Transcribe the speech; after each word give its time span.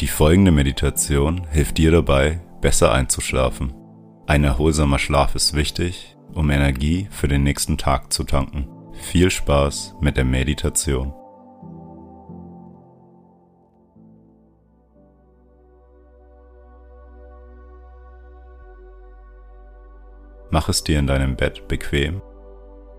Die 0.00 0.08
folgende 0.08 0.50
Meditation 0.50 1.46
hilft 1.50 1.78
dir 1.78 1.92
dabei, 1.92 2.40
besser 2.60 2.92
einzuschlafen. 2.92 3.72
Ein 4.26 4.44
erholsamer 4.44 4.98
Schlaf 4.98 5.34
ist 5.34 5.54
wichtig, 5.54 6.16
um 6.32 6.50
Energie 6.50 7.08
für 7.10 7.28
den 7.28 7.42
nächsten 7.42 7.78
Tag 7.78 8.12
zu 8.12 8.24
tanken. 8.24 8.68
Viel 8.92 9.30
Spaß 9.30 9.96
mit 10.00 10.16
der 10.16 10.24
Meditation. 10.24 11.12
Mach 20.50 20.68
es 20.68 20.84
dir 20.84 20.98
in 20.98 21.06
deinem 21.06 21.36
Bett 21.36 21.66
bequem 21.68 22.20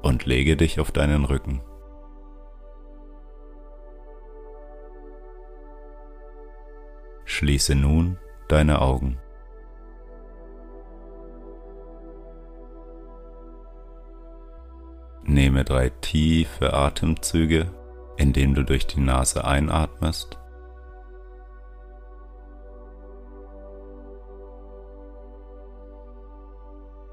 und 0.02 0.26
lege 0.26 0.58
dich 0.58 0.80
auf 0.80 0.92
deinen 0.92 1.26
Rücken. 1.26 1.62
Schließe 7.34 7.74
nun 7.74 8.20
deine 8.48 8.80
Augen. 8.80 9.18
Nehme 15.24 15.64
drei 15.64 15.90
tiefe 15.90 16.74
Atemzüge, 16.74 17.74
indem 18.18 18.54
du 18.54 18.64
durch 18.64 18.86
die 18.86 19.00
Nase 19.00 19.46
einatmest 19.46 20.38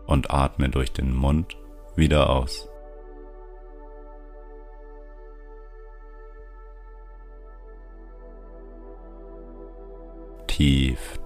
und 0.05 0.31
atme 0.31 0.69
durch 0.69 0.93
den 0.93 1.15
Mund 1.15 1.57
wieder 1.97 2.29
aus. 2.29 2.70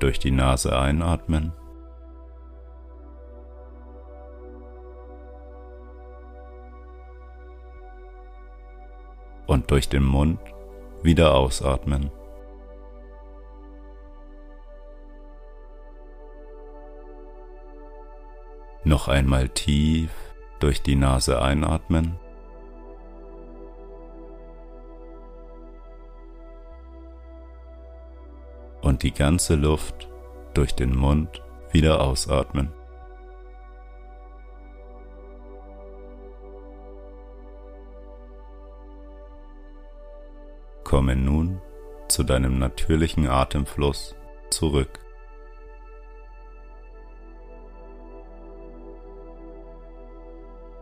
Durch 0.04 0.18
die 0.18 0.32
Nase 0.32 0.78
einatmen. 0.78 1.54
Und 9.46 9.70
durch 9.70 9.88
den 9.88 10.04
Mund 10.04 10.38
wieder 11.02 11.34
ausatmen. 11.34 12.10
Noch 18.84 19.08
einmal 19.08 19.48
tief 19.48 20.10
durch 20.60 20.82
die 20.82 20.96
Nase 20.96 21.40
einatmen. 21.40 22.18
Die 29.04 29.12
ganze 29.12 29.54
Luft 29.54 30.08
durch 30.54 30.74
den 30.74 30.96
Mund 30.96 31.42
wieder 31.70 32.00
ausatmen. 32.00 32.72
Komme 40.84 41.16
nun 41.16 41.60
zu 42.08 42.22
deinem 42.22 42.58
natürlichen 42.58 43.28
Atemfluss 43.28 44.16
zurück. 44.48 45.00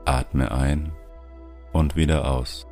Atme 0.04 0.52
ein 0.52 0.92
und 1.72 1.96
wieder 1.96 2.30
aus. 2.30 2.66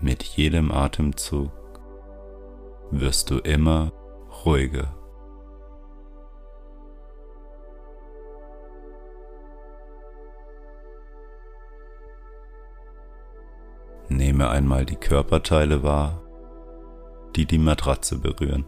Mit 0.00 0.22
jedem 0.22 0.70
Atemzug 0.70 1.50
wirst 2.90 3.30
du 3.30 3.38
immer 3.38 3.92
ruhiger. 4.44 4.94
Nehme 14.08 14.48
einmal 14.48 14.86
die 14.86 14.96
Körperteile 14.96 15.82
wahr, 15.82 16.22
die 17.36 17.44
die 17.44 17.58
Matratze 17.58 18.18
berühren 18.18 18.64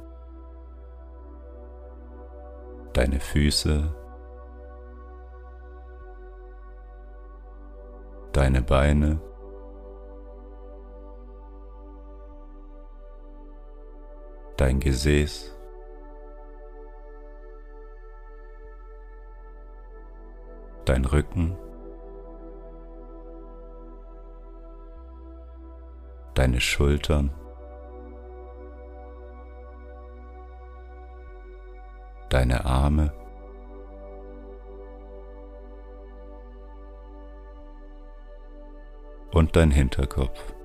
deine 2.93 3.21
Füße, 3.21 3.95
deine 8.33 8.63
Beine, 8.63 9.21
dein 14.61 14.79
Gesäß, 14.79 15.57
dein 20.85 21.07
Rücken, 21.07 21.57
deine 26.35 26.61
Schultern, 26.61 27.31
deine 32.29 32.67
Arme, 32.67 33.15
und 39.33 39.57
dein 39.57 39.71
Hinterkopf. 39.71 40.60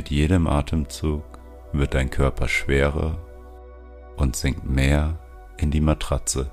Mit 0.00 0.08
jedem 0.08 0.46
Atemzug 0.46 1.22
wird 1.74 1.92
dein 1.92 2.08
Körper 2.08 2.48
schwerer 2.48 3.18
und 4.16 4.34
sinkt 4.34 4.64
mehr 4.64 5.18
in 5.58 5.70
die 5.70 5.82
Matratze. 5.82 6.50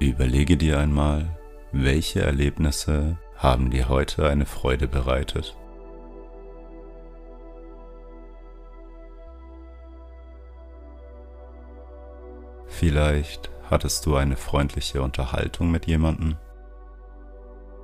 Überlege 0.00 0.56
dir 0.56 0.80
einmal, 0.80 1.38
welche 1.70 2.22
Erlebnisse 2.22 3.18
haben 3.36 3.70
dir 3.70 3.88
heute 3.88 4.28
eine 4.28 4.46
Freude 4.46 4.88
bereitet. 4.88 5.56
Vielleicht 12.66 13.48
hattest 13.70 14.06
du 14.06 14.16
eine 14.16 14.36
freundliche 14.36 15.02
Unterhaltung 15.02 15.70
mit 15.70 15.86
jemandem 15.86 16.36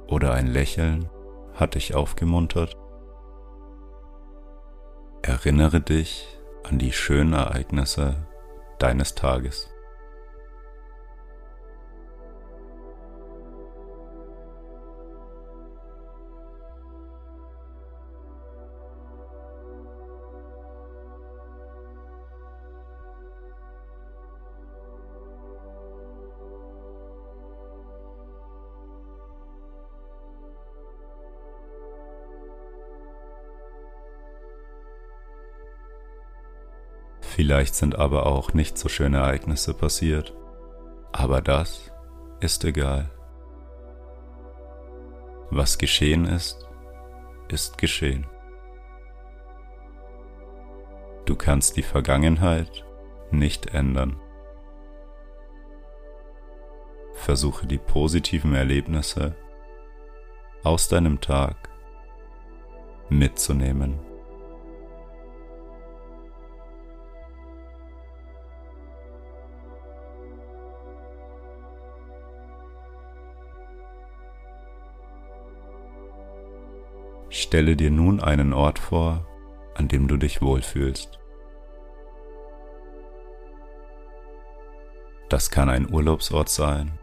oder 0.06 0.32
ein 0.32 0.46
Lächeln 0.46 1.08
hat 1.54 1.74
dich 1.74 1.94
aufgemuntert. 1.94 2.76
Erinnere 5.22 5.80
dich 5.80 6.26
an 6.64 6.78
die 6.78 6.92
schönen 6.92 7.32
Ereignisse 7.32 8.26
deines 8.78 9.14
Tages. 9.14 9.73
Vielleicht 37.34 37.74
sind 37.74 37.98
aber 37.98 38.26
auch 38.26 38.54
nicht 38.54 38.78
so 38.78 38.88
schöne 38.88 39.16
Ereignisse 39.16 39.74
passiert. 39.74 40.32
Aber 41.10 41.40
das 41.40 41.90
ist 42.38 42.64
egal. 42.64 43.10
Was 45.50 45.78
geschehen 45.78 46.26
ist, 46.26 46.68
ist 47.48 47.76
geschehen. 47.76 48.28
Du 51.24 51.34
kannst 51.34 51.76
die 51.76 51.82
Vergangenheit 51.82 52.84
nicht 53.32 53.74
ändern. 53.74 54.20
Versuche 57.14 57.66
die 57.66 57.78
positiven 57.78 58.54
Erlebnisse 58.54 59.34
aus 60.62 60.86
deinem 60.86 61.20
Tag 61.20 61.68
mitzunehmen. 63.08 64.13
Stelle 77.54 77.76
dir 77.76 77.92
nun 77.92 78.18
einen 78.18 78.52
Ort 78.52 78.80
vor, 78.80 79.24
an 79.76 79.86
dem 79.86 80.08
du 80.08 80.16
dich 80.16 80.42
wohlfühlst. 80.42 81.20
Das 85.28 85.52
kann 85.52 85.68
ein 85.68 85.88
Urlaubsort 85.88 86.48
sein 86.48 86.98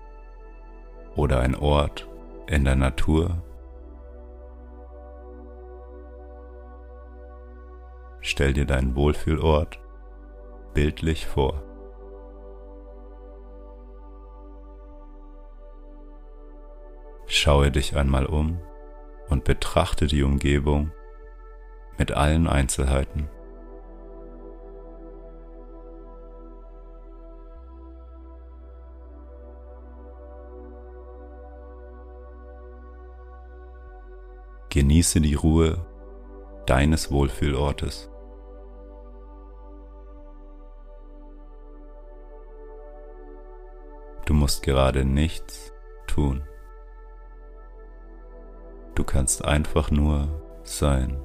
oder 1.15 1.39
ein 1.39 1.55
Ort 1.55 2.09
in 2.47 2.65
der 2.65 2.75
Natur. 2.75 3.41
Stell 8.19 8.51
dir 8.51 8.65
deinen 8.65 8.93
Wohlfühlort 8.97 9.79
bildlich 10.73 11.27
vor. 11.27 11.63
Schaue 17.25 17.71
dich 17.71 17.95
einmal 17.95 18.25
um 18.25 18.59
und 19.31 19.45
betrachte 19.45 20.07
die 20.07 20.23
Umgebung 20.23 20.91
mit 21.97 22.11
allen 22.11 22.47
Einzelheiten. 22.47 23.29
Genieße 34.69 35.21
die 35.21 35.35
Ruhe 35.35 35.85
deines 36.65 37.09
Wohlfühlortes. 37.11 38.09
Du 44.25 44.33
musst 44.33 44.63
gerade 44.63 45.05
nichts 45.05 45.73
tun. 46.07 46.43
Du 49.01 49.07
kannst 49.07 49.43
einfach 49.43 49.89
nur 49.89 50.27
sein. 50.61 51.19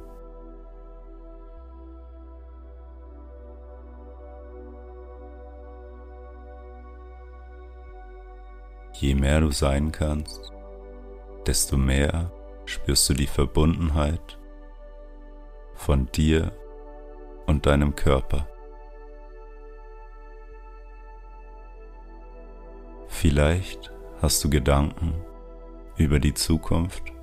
Je 8.95 9.15
mehr 9.15 9.41
du 9.41 9.51
sein 9.51 9.93
kannst, 9.93 10.55
desto 11.47 11.77
mehr 11.77 12.33
spürst 12.65 13.11
du 13.11 13.13
die 13.13 13.27
Verbundenheit 13.27 14.39
von 15.75 16.11
dir 16.13 16.53
und 17.45 17.67
deinem 17.67 17.95
Körper. 17.95 18.49
Vielleicht 23.07 23.93
hast 24.23 24.43
du 24.43 24.49
Gedanken 24.49 25.13
über 25.99 26.19
die 26.21 26.33
Zukunft. 26.33 27.16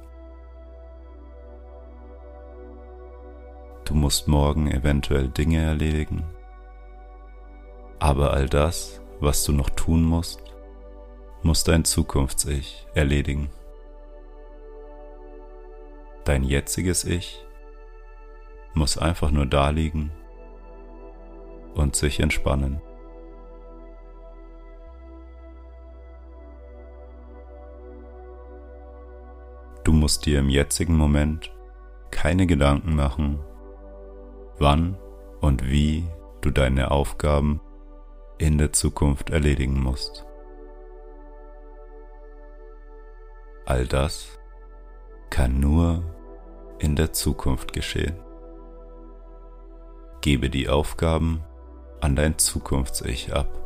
Du 3.85 3.95
musst 3.95 4.27
morgen 4.27 4.71
eventuell 4.71 5.27
Dinge 5.27 5.61
erledigen. 5.61 6.23
Aber 7.99 8.33
all 8.33 8.47
das, 8.47 9.01
was 9.19 9.43
du 9.43 9.51
noch 9.51 9.69
tun 9.69 10.03
musst, 10.03 10.41
muss 11.41 11.63
dein 11.63 11.83
Zukunfts-Ich 11.83 12.87
erledigen. 12.93 13.49
Dein 16.23 16.43
jetziges 16.43 17.03
Ich 17.03 17.45
muss 18.73 18.97
einfach 18.97 19.31
nur 19.31 19.45
da 19.45 19.69
liegen 19.69 20.11
und 21.75 21.95
sich 21.95 22.21
entspannen. 22.21 22.81
Du 29.83 29.91
musst 29.91 30.25
dir 30.25 30.39
im 30.39 30.49
jetzigen 30.49 30.95
Moment 30.95 31.51
keine 32.09 32.47
Gedanken 32.47 32.95
machen, 32.95 33.39
wann 34.63 34.97
und 35.41 35.69
wie 35.69 36.07
du 36.41 36.49
deine 36.49 36.89
Aufgaben 36.89 37.59
in 38.37 38.57
der 38.57 38.71
Zukunft 38.71 39.29
erledigen 39.29 39.79
musst. 39.79 40.25
All 43.65 43.85
das 43.85 44.39
kann 45.29 45.59
nur 45.59 46.03
in 46.79 46.95
der 46.95 47.11
Zukunft 47.11 47.73
geschehen. 47.73 48.15
Gebe 50.21 50.49
die 50.49 50.69
Aufgaben 50.69 51.43
an 51.99 52.15
dein 52.15 52.37
Zukunfts-Ich 52.37 53.33
ab. 53.33 53.59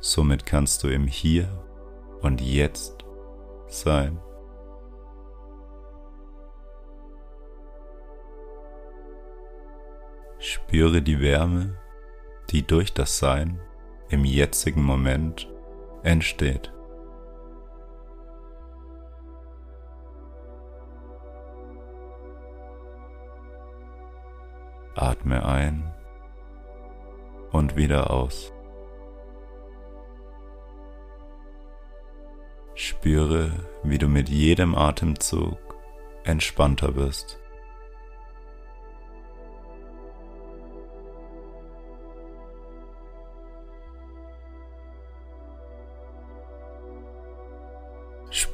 Somit 0.00 0.46
kannst 0.46 0.82
du 0.84 0.88
im 0.88 1.06
Hier 1.06 1.48
und 2.22 2.40
Jetzt 2.40 3.04
sein. 3.66 4.18
Spüre 10.66 11.02
die 11.02 11.20
Wärme, 11.20 11.76
die 12.50 12.66
durch 12.66 12.94
das 12.94 13.18
Sein 13.18 13.60
im 14.08 14.24
jetzigen 14.24 14.82
Moment 14.82 15.46
entsteht. 16.02 16.72
Atme 24.94 25.44
ein 25.44 25.92
und 27.52 27.76
wieder 27.76 28.10
aus. 28.10 28.52
Spüre, 32.74 33.52
wie 33.82 33.98
du 33.98 34.08
mit 34.08 34.30
jedem 34.30 34.74
Atemzug 34.74 35.58
entspannter 36.24 36.96
wirst. 36.96 37.43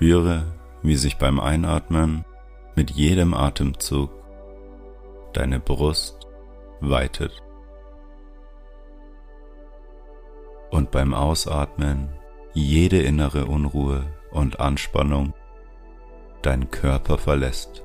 Spüre, 0.00 0.46
wie 0.82 0.96
sich 0.96 1.18
beim 1.18 1.38
Einatmen 1.38 2.24
mit 2.74 2.90
jedem 2.90 3.34
Atemzug 3.34 4.10
deine 5.34 5.60
Brust 5.60 6.26
weitet. 6.80 7.42
Und 10.70 10.90
beim 10.90 11.12
Ausatmen 11.12 12.08
jede 12.54 13.02
innere 13.02 13.44
Unruhe 13.44 14.06
und 14.30 14.58
Anspannung 14.58 15.34
deinen 16.40 16.70
Körper 16.70 17.18
verlässt. 17.18 17.84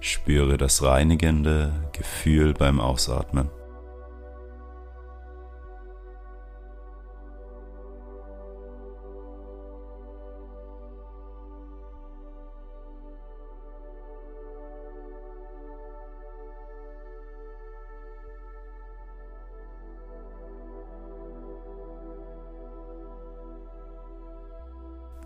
Spüre 0.00 0.56
das 0.56 0.82
reinigende 0.82 1.72
Gefühl 1.92 2.54
beim 2.54 2.80
Ausatmen. 2.80 3.50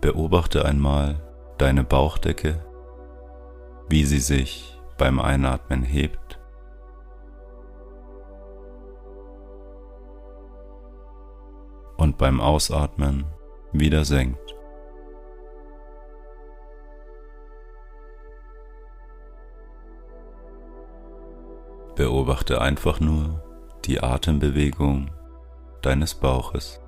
Beobachte 0.09 0.65
einmal 0.65 1.21
deine 1.59 1.83
Bauchdecke, 1.83 2.65
wie 3.89 4.05
sie 4.05 4.17
sich 4.17 4.75
beim 4.97 5.19
Einatmen 5.19 5.83
hebt. 5.83 6.39
Und 11.95 12.17
beim 12.17 12.41
Ausatmen 12.41 13.25
wieder 13.71 14.03
senkt. 14.03 14.55
Beobachte 21.95 22.61
einfach 22.61 22.99
nur 22.99 23.43
die 23.85 24.01
Atembewegung 24.01 25.11
deines 25.83 26.15
Bauches. 26.15 26.81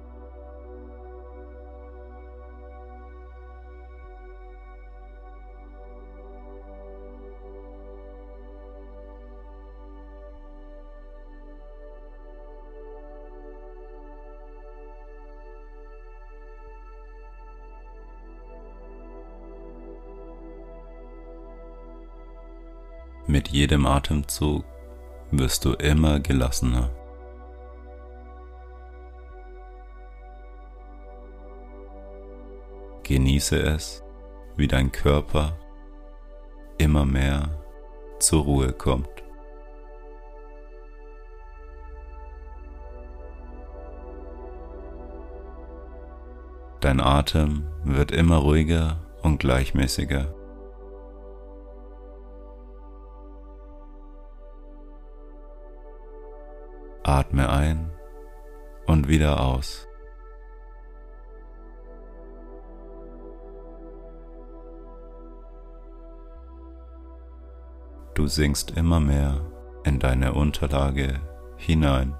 Mit 23.32 23.48
jedem 23.48 23.86
Atemzug 23.86 24.66
wirst 25.32 25.64
du 25.64 25.72
immer 25.72 26.20
gelassener. 26.20 26.90
Genieße 33.04 33.58
es, 33.58 34.04
wie 34.58 34.68
dein 34.68 34.92
Körper 34.92 35.58
immer 36.78 37.06
mehr 37.06 37.58
zur 38.20 38.44
Ruhe 38.44 38.74
kommt. 38.74 39.08
Dein 46.82 47.00
Atem 47.00 47.66
wird 47.86 48.12
immer 48.12 48.40
ruhiger 48.40 48.98
und 49.22 49.40
gleichmäßiger. 49.40 50.41
Wieder 59.12 59.42
aus. 59.42 59.90
Du 68.14 68.28
sinkst 68.28 68.72
immer 68.72 69.02
mehr 69.02 69.42
in 69.84 70.00
deine 70.00 70.34
Unterlage 70.34 71.20
hinein. 71.58 72.18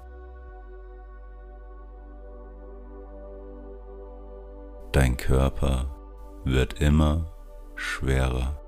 Dein 4.92 5.16
Körper 5.16 5.96
wird 6.44 6.74
immer 6.82 7.32
schwerer. 7.74 8.61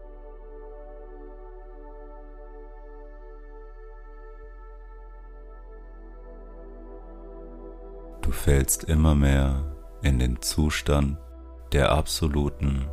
Fällst 8.34 8.84
immer 8.84 9.14
mehr 9.14 9.64
in 10.02 10.18
den 10.18 10.42
Zustand 10.42 11.16
der 11.72 11.90
absoluten 11.92 12.86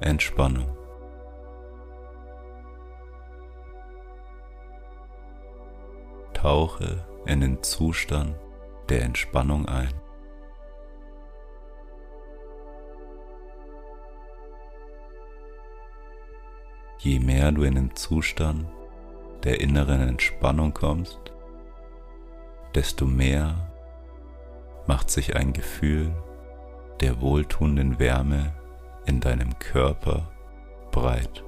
Entspannung. 0.00 0.76
Tauche 6.34 7.04
in 7.26 7.40
den 7.40 7.62
Zustand 7.62 8.36
der 8.88 9.02
Entspannung 9.02 9.66
ein. 9.66 9.94
Je 16.98 17.20
mehr 17.20 17.52
du 17.52 17.62
in 17.62 17.74
den 17.74 17.94
Zustand 17.94 18.66
der 19.44 19.60
inneren 19.60 20.00
Entspannung 20.08 20.74
kommst, 20.74 21.20
desto 22.74 23.06
mehr 23.06 23.65
macht 24.86 25.10
sich 25.10 25.36
ein 25.36 25.52
Gefühl 25.52 26.14
der 27.00 27.20
wohltuenden 27.20 27.98
Wärme 27.98 28.54
in 29.06 29.20
deinem 29.20 29.58
Körper 29.58 30.30
breit. 30.90 31.44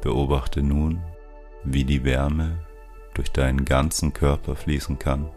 Beobachte 0.00 0.62
nun, 0.62 1.02
wie 1.64 1.84
die 1.84 2.04
Wärme 2.04 2.66
durch 3.14 3.30
deinen 3.30 3.64
ganzen 3.64 4.12
Körper 4.12 4.56
fließen 4.56 4.98
kann 4.98 5.30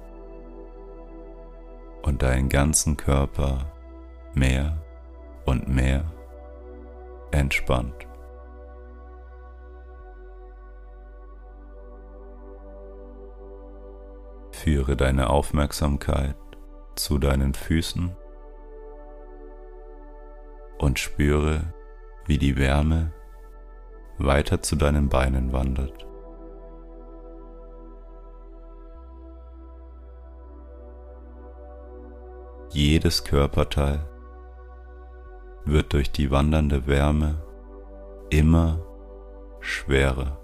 und 2.02 2.24
deinen 2.24 2.50
ganzen 2.50 2.98
Körper 2.98 3.72
mehr 4.34 4.82
und 5.46 5.68
mehr 5.68 6.12
entspannt. 7.32 8.05
Führe 14.66 14.96
deine 14.96 15.30
Aufmerksamkeit 15.30 16.36
zu 16.96 17.20
deinen 17.20 17.54
Füßen 17.54 18.16
und 20.80 20.98
spüre, 20.98 21.72
wie 22.26 22.40
die 22.40 22.58
Wärme 22.58 23.14
weiter 24.18 24.64
zu 24.64 24.76
deinen 24.76 25.08
Beinen 25.08 25.54
wandert. 25.54 26.08
Jedes 32.72 33.24
Körperteil 33.24 34.10
wird 35.64 35.94
durch 35.94 36.12
die 36.12 36.32
wandernde 36.32 36.88
Wärme 36.88 37.40
immer 38.32 38.84
schwerer. 39.60 40.40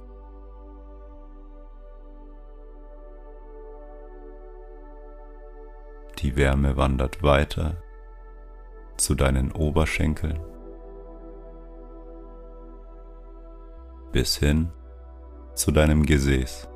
Die 6.21 6.35
Wärme 6.35 6.77
wandert 6.77 7.23
weiter 7.23 7.81
zu 8.97 9.15
deinen 9.15 9.51
Oberschenkeln 9.51 10.39
bis 14.11 14.37
hin 14.37 14.71
zu 15.55 15.71
deinem 15.71 16.05
Gesäß. 16.05 16.67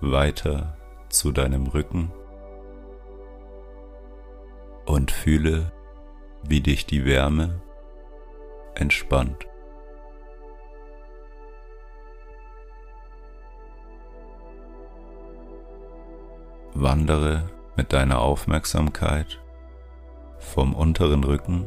Weiter 0.00 0.76
zu 1.08 1.30
deinem 1.30 1.66
Rücken 1.66 2.12
und 4.86 5.10
fühle, 5.10 5.72
wie 6.42 6.60
dich 6.60 6.86
die 6.86 7.04
Wärme 7.04 7.60
entspannt. 8.74 9.49
Wandere 16.82 17.50
mit 17.76 17.92
deiner 17.92 18.20
Aufmerksamkeit 18.20 19.38
vom 20.38 20.74
unteren 20.74 21.24
Rücken 21.24 21.66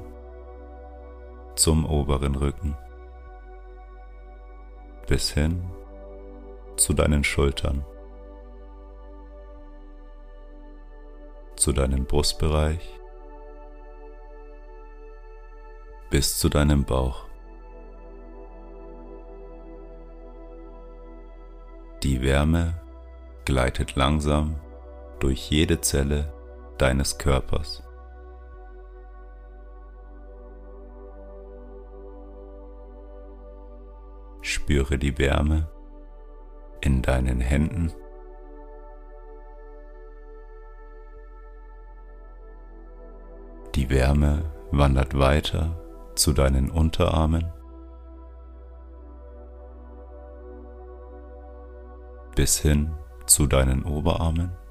zum 1.55 1.86
oberen 1.86 2.34
Rücken 2.34 2.75
bis 5.08 5.32
hin 5.32 5.70
zu 6.77 6.93
deinen 6.93 7.24
Schultern, 7.24 7.86
zu 11.58 11.74
deinem 11.74 12.05
Brustbereich 12.05 13.00
bis 16.10 16.39
zu 16.39 16.50
deinem 16.50 16.86
Bauch. 16.86 17.27
Die 22.01 22.24
Wärme 22.24 22.82
gleitet 23.46 23.96
langsam 23.96 24.60
durch 25.24 25.50
jede 25.50 25.80
Zelle 25.80 26.34
deines 26.77 27.18
Körpers. 27.18 27.82
Spüre 34.42 34.98
die 34.98 35.18
Wärme 35.18 35.70
in 36.82 37.01
deinen 37.01 37.39
Händen. 37.39 37.94
Die 43.75 43.89
Wärme 43.89 44.51
wandert 44.72 45.18
weiter 45.18 45.80
zu 46.15 46.34
deinen 46.34 46.70
Unterarmen 46.70 47.50
bis 52.36 52.60
hin 52.60 52.94
zu 53.25 53.48
deinen 53.48 53.84
Oberarmen. 53.84 54.62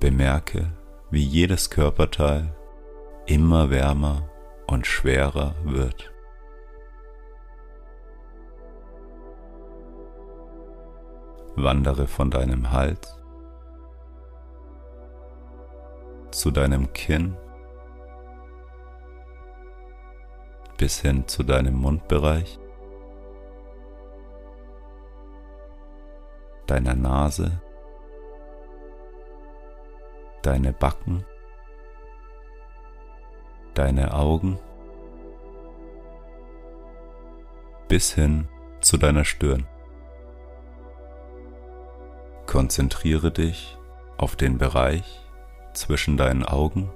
Bemerke, 0.00 0.72
wie 1.10 1.24
jedes 1.24 1.70
Körperteil 1.70 2.54
immer 3.26 3.70
wärmer 3.70 4.28
und 4.66 4.86
schwerer 4.86 5.54
wird. 5.64 6.12
Wandere 11.56 12.06
von 12.06 12.30
deinem 12.30 12.70
Hals 12.70 13.18
zu 16.30 16.50
deinem 16.52 16.92
Kinn 16.92 17.36
bis 20.76 21.00
hin 21.00 21.26
zu 21.26 21.42
deinem 21.42 21.74
Mundbereich, 21.74 22.58
deiner 26.66 26.94
Nase, 26.94 27.60
deine 30.48 30.72
Backen, 30.72 31.26
deine 33.74 34.14
Augen 34.14 34.58
bis 37.86 38.14
hin 38.14 38.48
zu 38.80 38.96
deiner 38.96 39.26
Stirn. 39.26 39.66
Konzentriere 42.46 43.30
dich 43.30 43.76
auf 44.16 44.36
den 44.36 44.56
Bereich 44.56 45.20
zwischen 45.74 46.16
deinen 46.16 46.46
Augen 46.46 46.90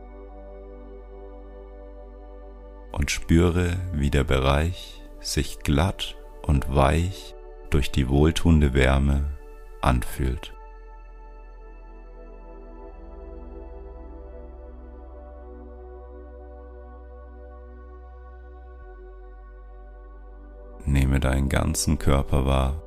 und 2.90 3.10
spüre, 3.10 3.76
wie 3.92 4.08
der 4.08 4.24
Bereich 4.24 5.02
sich 5.20 5.58
glatt 5.58 6.16
und 6.40 6.74
weich 6.74 7.34
durch 7.68 7.90
die 7.90 8.08
wohltuende 8.08 8.72
Wärme 8.72 9.36
anfühlt. 9.82 10.54
Nehme 20.92 21.20
deinen 21.20 21.48
ganzen 21.48 21.98
Körper 21.98 22.44
wahr 22.44 22.82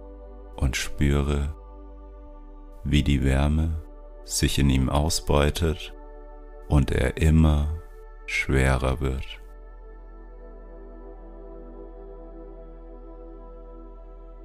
und 0.57 0.75
spüre, 0.75 1.55
wie 2.83 3.01
die 3.01 3.23
Wärme 3.23 3.81
sich 4.25 4.59
in 4.59 4.69
ihm 4.69 4.91
ausbreitet 4.91 5.91
und 6.67 6.91
er 6.91 7.17
immer 7.17 7.81
schwerer 8.27 8.99
wird. 8.99 9.25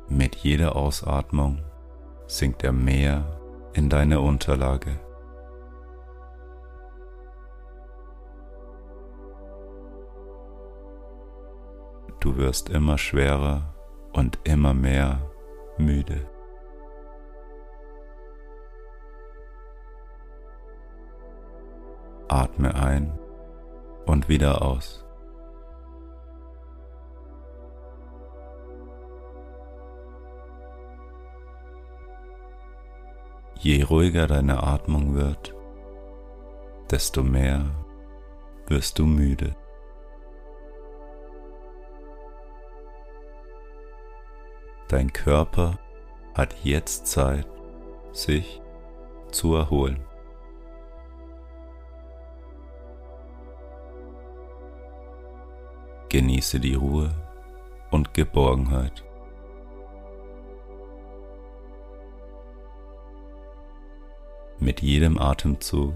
Mit 0.09 0.37
jeder 0.37 0.75
Ausatmung 0.75 1.61
sinkt 2.26 2.64
er 2.64 2.73
mehr 2.73 3.38
in 3.75 3.90
deine 3.90 4.23
Unterlage. 4.23 4.99
Du 12.20 12.36
wirst 12.36 12.68
immer 12.68 12.98
schwerer 12.98 13.74
und 14.12 14.38
immer 14.44 14.74
mehr 14.74 15.22
müde. 15.78 16.28
Atme 22.28 22.74
ein 22.74 23.18
und 24.04 24.28
wieder 24.28 24.60
aus. 24.60 25.02
Je 33.54 33.82
ruhiger 33.82 34.26
deine 34.26 34.62
Atmung 34.62 35.14
wird, 35.14 35.54
desto 36.90 37.22
mehr 37.22 37.64
wirst 38.66 38.98
du 38.98 39.06
müde. 39.06 39.56
Dein 44.90 45.12
Körper 45.12 45.78
hat 46.35 46.52
jetzt 46.64 47.06
Zeit, 47.06 47.47
sich 48.11 48.61
zu 49.30 49.54
erholen. 49.54 50.04
Genieße 56.09 56.59
die 56.59 56.75
Ruhe 56.75 57.14
und 57.92 58.14
Geborgenheit. 58.14 59.04
Mit 64.59 64.83
jedem 64.83 65.20
Atemzug 65.20 65.94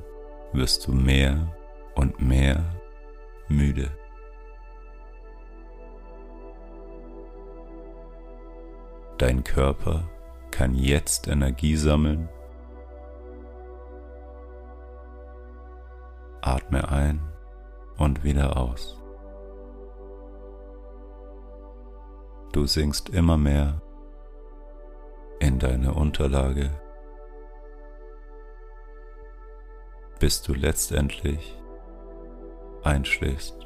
wirst 0.53 0.87
du 0.87 0.93
mehr 0.93 1.53
und 1.97 2.21
mehr 2.21 2.63
müde. 3.49 3.91
Dein 9.19 9.45
Körper 9.45 10.09
kann 10.51 10.75
jetzt 10.75 11.29
Energie 11.29 11.77
sammeln. 11.77 12.29
Atme 16.41 16.89
ein 16.89 17.21
und 17.97 18.25
wieder 18.25 18.57
aus. 18.57 19.01
Du 22.53 22.67
sinkst 22.67 23.09
immer 23.09 23.37
mehr 23.37 23.81
in 25.39 25.59
deine 25.59 25.95
Unterlage, 25.95 26.71
bis 30.19 30.43
du 30.43 30.55
letztendlich 30.55 31.57
einschläfst. 32.83 33.64